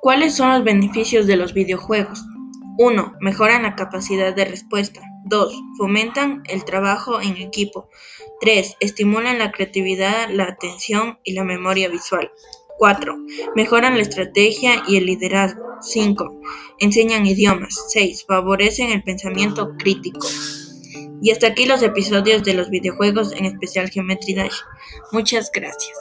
[0.00, 2.24] ¿Cuáles son los beneficios de los videojuegos?
[2.76, 3.14] 1.
[3.20, 5.00] Mejoran la capacidad de respuesta.
[5.24, 5.62] 2.
[5.78, 7.88] Fomentan el trabajo en equipo.
[8.40, 8.76] 3.
[8.80, 12.30] Estimulan la creatividad, la atención y la memoria visual.
[12.78, 13.16] 4.
[13.54, 15.62] Mejoran la estrategia y el liderazgo.
[15.80, 16.40] 5.
[16.80, 17.74] Enseñan idiomas.
[17.88, 18.26] 6.
[18.26, 20.26] Favorecen el pensamiento crítico.
[21.22, 24.56] Y hasta aquí los episodios de los videojuegos, en especial Geometry Dash.
[25.12, 25.96] Muchas gracias.